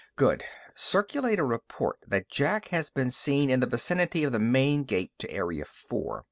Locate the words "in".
3.51-3.59